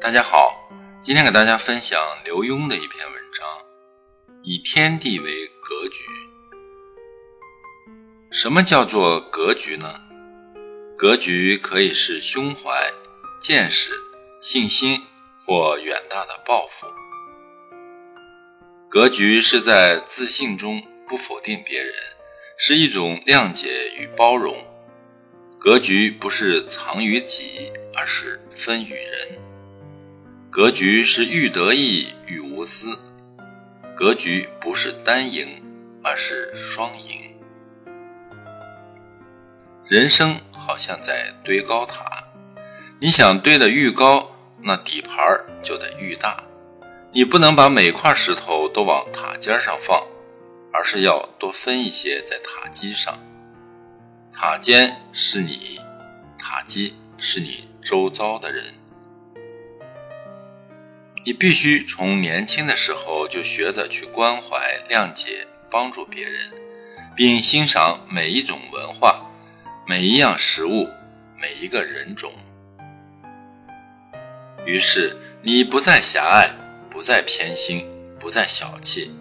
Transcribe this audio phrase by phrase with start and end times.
[0.00, 0.66] 大家好，
[1.02, 3.46] 今天给大家分享刘墉的一篇文章，
[4.42, 6.04] 以天地为格局。
[8.30, 10.00] 什么叫做格局呢？
[10.96, 12.90] 格局可以是胸怀、
[13.38, 13.92] 见识、
[14.40, 15.02] 信心
[15.44, 16.86] 或远大的抱负。
[18.88, 21.92] 格局是在自信中不否定别人，
[22.56, 24.56] 是一种谅解与包容。
[25.58, 29.49] 格局不是藏于己，而是分与人。
[30.50, 32.98] 格局是欲得意与无私，
[33.94, 35.46] 格局不是单赢，
[36.02, 37.32] 而是双赢。
[39.86, 42.24] 人生好像在堆高塔，
[42.98, 45.14] 你想堆得愈高，那底盘
[45.62, 46.42] 就得愈大。
[47.12, 50.04] 你不能把每块石头都往塔尖上放，
[50.72, 53.16] 而是要多分一些在塔基上。
[54.32, 55.80] 塔尖是你，
[56.36, 58.74] 塔基是你周遭的人。
[61.22, 66.50] 你必须从年轻的时候就学着去关怀、谅解、帮助别人，
[67.14, 69.30] 并欣赏每一种文化、
[69.86, 70.88] 每一样食物、
[71.38, 72.32] 每一个人种。
[74.64, 76.54] 于是，你不再狭隘，
[76.88, 77.86] 不再偏心，
[78.18, 79.14] 不再小气，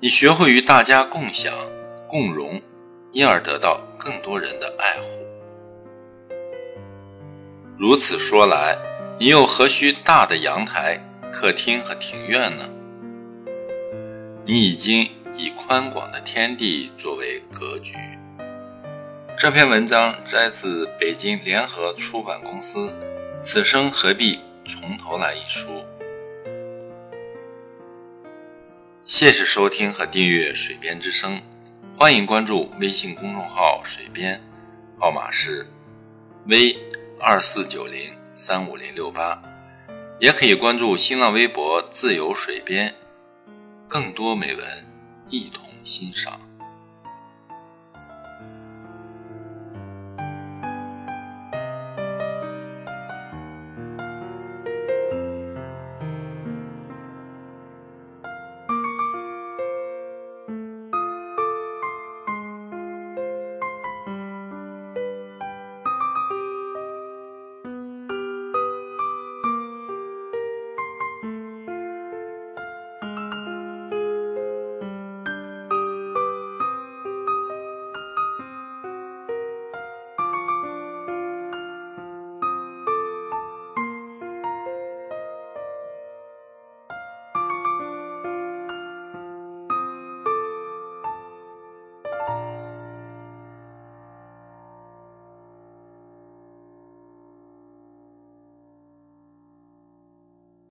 [0.00, 1.52] 你学会与大家共享、
[2.06, 2.62] 共荣，
[3.12, 5.08] 因而得到更多人的爱护。
[7.78, 8.78] 如此说来，
[9.20, 11.04] 你又何须大的阳台？
[11.32, 12.68] 客厅和庭院呢？
[14.46, 17.96] 你已经以宽广的天地作为格局。
[19.36, 22.88] 这篇文章摘自北京联合出版公司
[23.40, 25.84] 《此生何必从头来》一书。
[29.04, 31.36] 谢谢收听和订阅《水边之声》，
[31.96, 34.40] 欢迎关注微信公众号“水边”，
[34.98, 35.66] 号码是
[36.46, 36.76] V
[37.20, 39.40] 二四九零三五零六八。
[40.20, 42.94] 也可以关注新浪微博“自由水边”，
[43.86, 44.86] 更多美文
[45.30, 46.47] 一同欣赏。